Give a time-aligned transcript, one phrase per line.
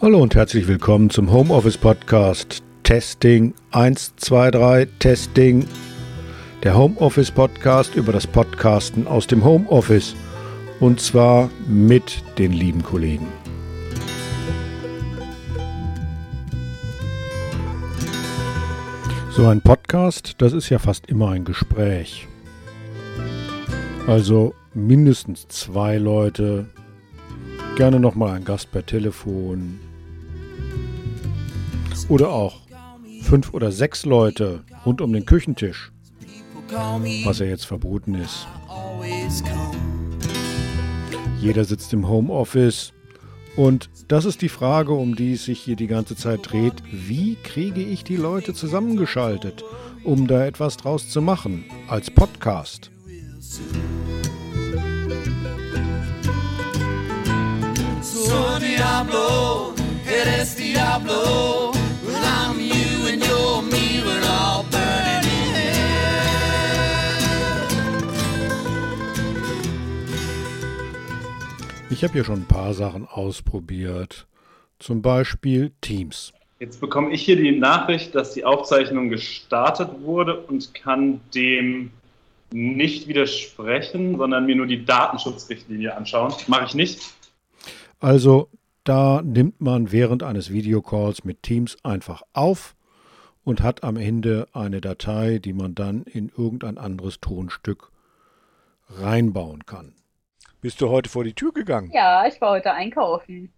[0.00, 2.62] Hallo und herzlich willkommen zum Homeoffice Podcast.
[2.82, 5.66] Testing 1, 2, 3, Testing.
[6.64, 10.16] Der Homeoffice Podcast über das Podcasten aus dem Homeoffice.
[10.80, 13.26] Und zwar mit den lieben Kollegen.
[19.30, 22.26] So ein Podcast, das ist ja fast immer ein Gespräch.
[24.06, 26.66] Also mindestens zwei Leute,
[27.76, 29.78] gerne nochmal ein Gast per Telefon.
[32.08, 32.62] Oder auch
[33.22, 35.92] fünf oder sechs Leute rund um den Küchentisch,
[37.24, 38.46] was ja jetzt verboten ist.
[41.40, 42.92] Jeder sitzt im Homeoffice
[43.56, 46.82] und das ist die Frage, um die es sich hier die ganze Zeit dreht.
[46.90, 49.64] Wie kriege ich die Leute zusammengeschaltet,
[50.04, 52.90] um da etwas draus zu machen, als Podcast?
[53.42, 53.62] So
[58.60, 59.72] Diablo,
[60.06, 61.72] eres Diablo,
[62.04, 65.70] well I'm you and you're me, we're all burning in hell.
[71.88, 74.26] Ich habe hier schon ein paar Sachen ausprobiert,
[74.78, 76.34] zum Beispiel Teams.
[76.58, 81.90] Jetzt bekomme ich hier die Nachricht, dass die Aufzeichnung gestartet wurde und kann dem
[82.52, 86.34] nicht widersprechen, sondern mir nur die Datenschutzrichtlinie anschauen.
[86.46, 87.00] Mache ich nicht.
[88.00, 88.48] Also
[88.84, 92.74] da nimmt man während eines Videocalls mit Teams einfach auf
[93.44, 97.90] und hat am Ende eine Datei, die man dann in irgendein anderes Tonstück
[98.88, 99.94] reinbauen kann.
[100.60, 101.90] Bist du heute vor die Tür gegangen?
[101.92, 103.52] Ja, ich war heute einkaufen.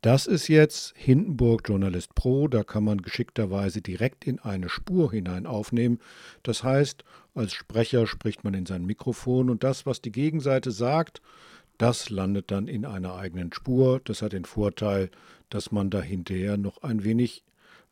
[0.00, 2.48] Das ist jetzt Hindenburg Journalist Pro.
[2.48, 5.98] Da kann man geschickterweise direkt in eine Spur hinein aufnehmen.
[6.42, 11.20] Das heißt, als Sprecher spricht man in sein Mikrofon und das, was die Gegenseite sagt,
[11.78, 14.00] das landet dann in einer eigenen Spur.
[14.04, 15.10] Das hat den Vorteil,
[15.50, 17.42] dass man da hinterher noch ein wenig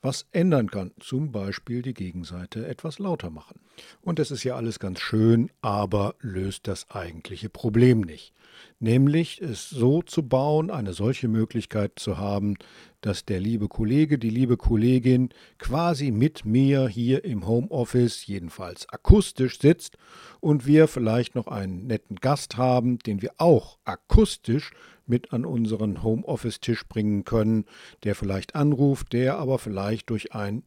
[0.04, 0.92] was ändern kann.
[1.00, 3.59] Zum Beispiel die Gegenseite etwas lauter machen.
[4.03, 8.34] Und das ist ja alles ganz schön, aber löst das eigentliche Problem nicht
[8.81, 12.56] nämlich es so zu bauen, eine solche Möglichkeit zu haben,
[13.00, 19.59] dass der liebe Kollege, die liebe Kollegin quasi mit mir hier im Homeoffice, jedenfalls akustisch
[19.59, 19.97] sitzt
[20.41, 24.72] und wir vielleicht noch einen netten Gast haben, den wir auch akustisch
[25.06, 27.66] mit an unseren Homeoffice-Tisch bringen können,
[28.03, 30.62] der vielleicht anruft, der aber vielleicht durch ein,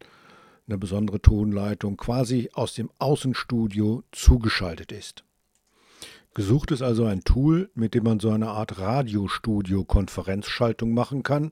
[0.67, 5.23] eine besondere Tonleitung quasi aus dem Außenstudio zugeschaltet ist.
[6.33, 11.51] Gesucht ist also ein Tool, mit dem man so eine Art Radiostudio-Konferenzschaltung machen kann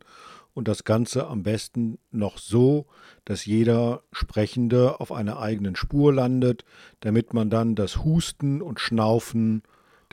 [0.54, 2.86] und das Ganze am besten noch so,
[3.26, 6.66] dass jeder Sprechende auf einer eigenen Spur landet,
[7.00, 9.64] damit man dann das Husten und Schnaufen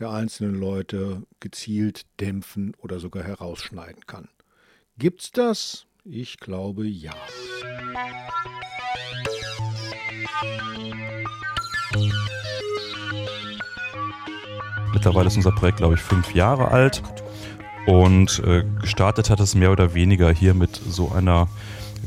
[0.02, 4.28] der einzelnen Leute gezielt dämpfen oder sogar herausschneiden kann.
[4.98, 5.86] Gibt's das?
[6.04, 7.12] Ich glaube ja.
[14.92, 17.00] Mittlerweile ist unser Projekt, glaube ich, fünf Jahre alt.
[17.86, 21.48] Und äh, gestartet hat es mehr oder weniger hier mit so einer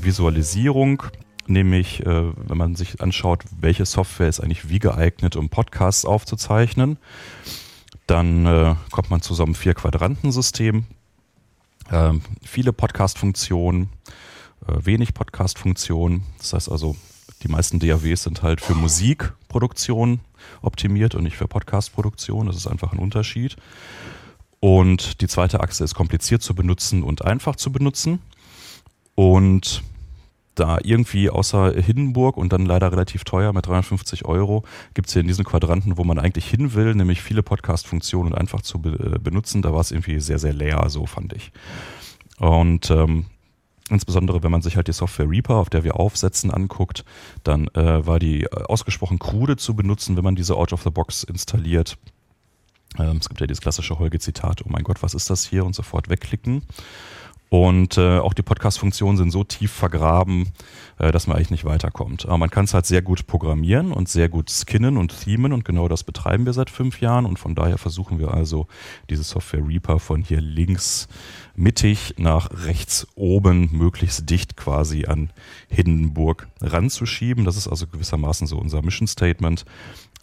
[0.01, 1.03] Visualisierung,
[1.47, 6.97] nämlich äh, wenn man sich anschaut, welche Software ist eigentlich wie geeignet, um Podcasts aufzuzeichnen,
[8.07, 10.85] dann äh, kommt man zu so einem Vier-Quadranten-System.
[11.91, 13.89] Ähm, viele Podcast-Funktionen,
[14.67, 16.23] äh, wenig Podcast-Funktionen.
[16.39, 16.95] Das heißt also,
[17.43, 20.19] die meisten DAWs sind halt für Musikproduktion
[20.61, 22.47] optimiert und nicht für Podcast-Produktion.
[22.47, 23.55] Das ist einfach ein Unterschied.
[24.59, 28.19] Und die zweite Achse ist kompliziert zu benutzen und einfach zu benutzen.
[29.13, 29.83] Und
[30.55, 35.21] da irgendwie außer Hindenburg und dann leider relativ teuer mit 350 Euro gibt es hier
[35.21, 39.61] in diesen Quadranten, wo man eigentlich hin will, nämlich viele Podcast-Funktionen einfach zu be benutzen.
[39.61, 41.51] Da war es irgendwie sehr, sehr leer, so fand ich.
[42.39, 43.25] Und ähm,
[43.89, 47.05] Insbesondere wenn man sich halt die Software Reaper, auf der wir aufsetzen, anguckt,
[47.43, 50.89] dann äh, war die äh, ausgesprochen krude zu benutzen, wenn man diese Out of the
[50.89, 51.97] Box installiert.
[52.97, 55.65] Ähm, es gibt ja dieses klassische Holge-Zitat, oh mein Gott, was ist das hier?
[55.65, 56.63] Und sofort wegklicken.
[57.49, 60.49] Und äh, auch die Podcast-Funktionen sind so tief vergraben,
[60.97, 62.25] äh, dass man eigentlich nicht weiterkommt.
[62.25, 65.63] Aber man kann es halt sehr gut programmieren und sehr gut skinnen und themen und
[65.63, 67.25] genau das betreiben wir seit fünf Jahren.
[67.25, 68.67] Und von daher versuchen wir also
[69.09, 71.07] diese Software Reaper von hier links
[71.55, 75.29] mittig nach rechts oben möglichst dicht quasi an
[75.69, 77.45] Hindenburg ranzuschieben.
[77.45, 79.65] Das ist also gewissermaßen so unser Mission Statement,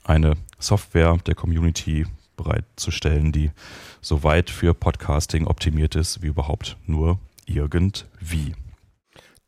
[0.05, 2.05] eine Software der Community
[2.43, 3.51] bereitzustellen, die
[4.01, 8.55] so weit für Podcasting optimiert ist wie überhaupt nur irgendwie.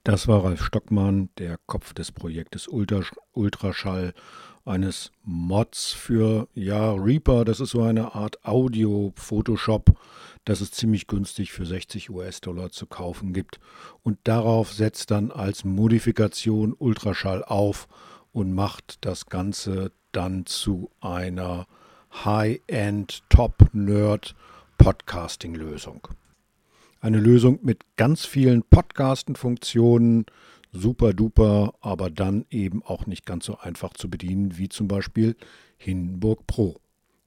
[0.05, 4.13] Das war Ralf Stockmann, der Kopf des Projektes Ultraschall
[4.67, 7.45] eines Mods für ja Reaper.
[7.45, 9.99] Das ist so eine Art Audio-Photoshop,
[10.45, 13.61] das es ziemlich günstig für 60 US-Dollar zu kaufen gibt.
[14.03, 17.89] Und darauf setzt dann als Modifikation Ultraschall auf
[18.33, 21.67] und macht das Ganze dann zu einer
[22.23, 24.35] High-End Top-Nerd
[24.79, 26.09] Podcasting-Lösung.
[27.01, 30.25] Eine Lösung mit ganz vielen Podcasten-Funktionen,
[30.73, 35.37] super duper, aber dann eben auch nicht ganz so einfach zu bedienen wie zum Beispiel
[35.77, 36.81] Hindenburg Pro.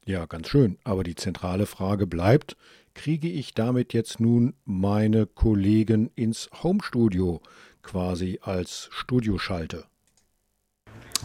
[0.05, 2.55] Ja, ganz schön, aber die zentrale Frage bleibt,
[2.93, 7.41] kriege ich damit jetzt nun meine Kollegen ins Homestudio
[7.83, 9.85] quasi als Studioschalte?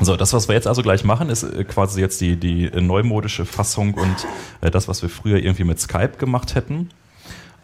[0.01, 3.45] So, das, was wir jetzt also gleich machen, ist äh, quasi jetzt die, die neumodische
[3.45, 4.27] Fassung und
[4.61, 6.89] äh, das, was wir früher irgendwie mit Skype gemacht hätten.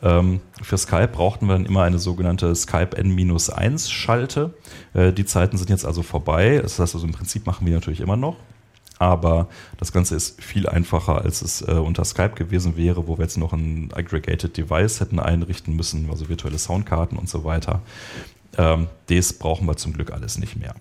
[0.03, 4.55] Ähm, für Skype brauchten wir dann immer eine sogenannte Skype N-1-Schalte.
[4.95, 6.61] Äh, die Zeiten sind jetzt also vorbei.
[6.63, 8.37] Das heißt also im Prinzip machen wir natürlich immer noch.
[8.99, 9.49] Aber
[9.79, 13.37] das Ganze ist viel einfacher, als es äh, unter Skype gewesen wäre, wo wir jetzt
[13.37, 17.81] noch ein Aggregated Device hätten einrichten müssen, also virtuelle Soundkarten und so weiter.
[18.57, 20.75] Ähm, das brauchen wir zum Glück alles nicht mehr.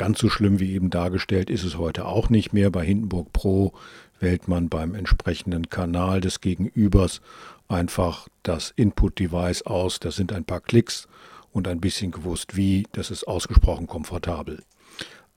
[0.00, 2.70] Ganz so schlimm wie eben dargestellt ist es heute auch nicht mehr.
[2.70, 3.74] Bei Hindenburg Pro
[4.18, 7.20] wählt man beim entsprechenden Kanal des Gegenübers
[7.68, 10.00] einfach das Input-Device aus.
[10.00, 11.06] Das sind ein paar Klicks
[11.52, 12.86] und ein bisschen gewusst wie.
[12.92, 14.62] Das ist ausgesprochen komfortabel.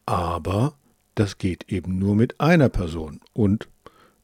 [0.06, 0.76] Aber
[1.16, 3.68] das geht eben nur mit einer Person und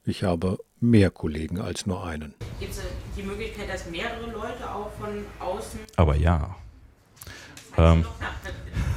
[0.06, 2.33] ich habe mehr Kollegen als nur einen.
[2.62, 2.81] Gibt es
[3.18, 5.81] die Möglichkeit, dass mehrere Leute auch von außen.
[5.97, 6.56] Aber ja.
[7.77, 8.06] Ähm,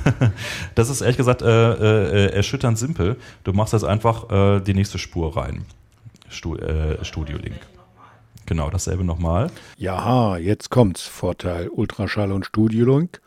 [0.75, 3.17] das ist ehrlich gesagt äh, äh, erschütternd simpel.
[3.45, 5.65] Du machst jetzt einfach äh, die nächste Spur rein.
[6.29, 7.61] Stu äh, Studio Link.
[8.47, 9.51] Genau, dasselbe nochmal.
[9.77, 11.07] Ja, jetzt kommt's.
[11.07, 13.21] Vorteil Ultraschall und Studiolink.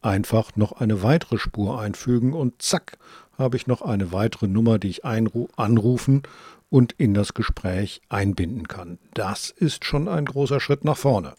[0.00, 2.98] Einfach noch eine weitere Spur einfügen und zack,
[3.38, 6.22] habe ich noch eine weitere Nummer, die ich anrufen
[6.70, 8.98] und in das Gespräch einbinden kann.
[9.14, 11.34] Das ist schon ein großer Schritt nach vorne.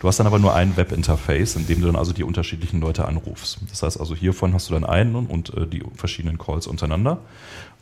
[0.00, 3.06] Du hast dann aber nur ein Webinterface, in dem du dann also die unterschiedlichen Leute
[3.06, 3.58] anrufst.
[3.70, 7.18] Das heißt also, hiervon hast du dann einen und äh, die verschiedenen Calls untereinander.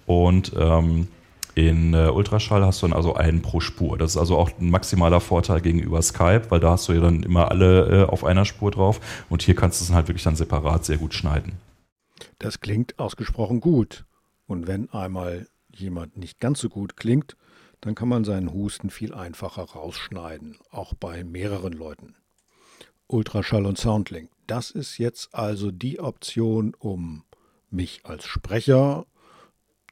[0.07, 1.09] Und ähm,
[1.55, 3.99] in äh, Ultraschall hast du dann also einen pro Spur.
[3.99, 7.23] Das ist also auch ein maximaler Vorteil gegenüber Skype, weil da hast du ja dann
[7.23, 10.37] immer alle äh, auf einer Spur drauf und hier kannst du es halt wirklich dann
[10.37, 11.53] separat sehr gut schneiden.
[12.39, 14.05] Das klingt ausgesprochen gut.
[14.47, 17.37] Und wenn einmal jemand nicht ganz so gut klingt,
[17.81, 22.15] dann kann man seinen Husten viel einfacher rausschneiden, auch bei mehreren Leuten.
[23.06, 24.31] Ultraschall und Soundlink.
[24.47, 27.25] Das ist jetzt also die Option, um
[27.71, 29.06] mich als Sprecher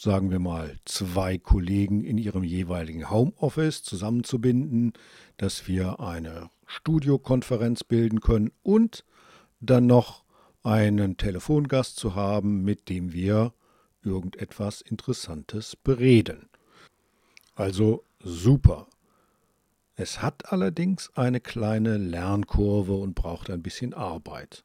[0.00, 4.93] sagen wir mal, zwei Kollegen in ihrem jeweiligen Homeoffice zusammenzubinden,
[5.37, 9.05] dass wir eine Studiokonferenz bilden können und
[9.61, 10.25] dann noch
[10.62, 13.52] einen Telefongast zu haben, mit dem wir
[14.02, 16.49] irgendetwas Interessantes bereden.
[17.58, 18.87] Also super.
[19.96, 24.62] Es hat allerdings eine kleine Lernkurve und braucht ein bisschen Arbeit.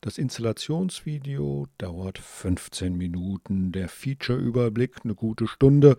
[0.00, 5.96] Das Installationsvideo dauert 15 Minuten, der Feature-Überblick eine gute Stunde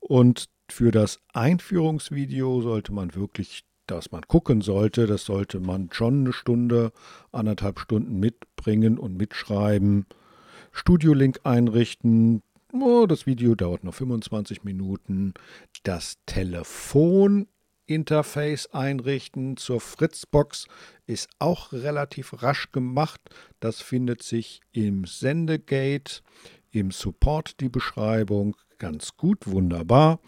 [0.00, 6.20] und für das Einführungsvideo sollte man wirklich, dass man gucken sollte, das sollte man schon
[6.20, 6.92] eine Stunde,
[7.32, 10.04] anderthalb Stunden mitbringen und mitschreiben.
[10.72, 12.42] Studio-Link einrichten,
[12.72, 15.34] oh, das Video dauert noch 25 Minuten.
[15.82, 17.46] Das Telefon
[17.86, 20.66] Interface einrichten zur Fritzbox
[21.06, 23.20] ist auch relativ rasch gemacht.
[23.58, 26.22] Das findet sich im Sendegate,
[26.70, 30.20] im Support die Beschreibung ganz gut, wunderbar.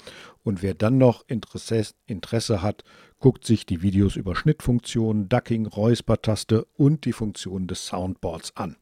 [0.43, 2.85] Und wer dann noch Interesse, Interesse hat,
[3.19, 8.77] guckt sich die Videos über Schnittfunktionen, Ducking, Räuspertaste und die Funktionen des Soundboards an.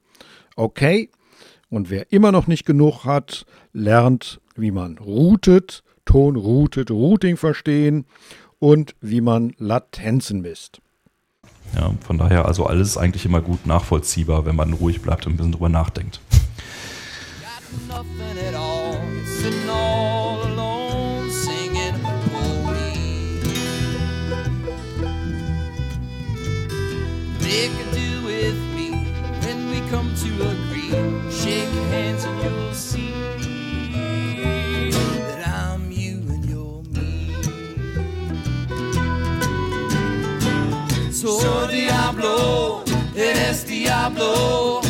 [0.56, 1.10] Okay,
[1.70, 8.04] und wer immer noch nicht genug hat, lernt, wie man routet, Ton routet, Routing verstehen
[8.58, 10.80] und wie man Latenzen misst.
[11.74, 15.36] Ja, von daher also alles eigentlich immer gut nachvollziehbar, wenn man ruhig bleibt und ein
[15.36, 16.20] bisschen drüber nachdenkt.
[17.92, 18.02] A
[28.24, 28.90] with me,
[29.70, 30.59] we come to agree.
[41.20, 42.82] So Diablo,
[43.14, 44.80] eres Diablo.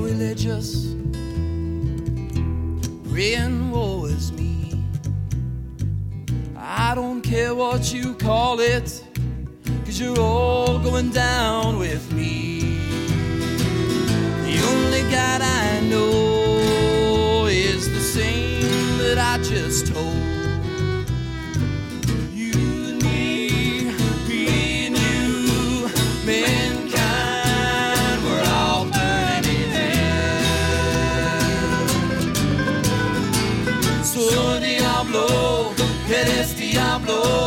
[0.00, 0.94] religious,
[3.10, 4.82] praying woe is me.
[6.56, 9.02] I don't care what you call it,
[9.84, 12.60] cause you're all going down with me.
[14.44, 16.25] The only God I know.
[36.08, 37.45] eres diablo.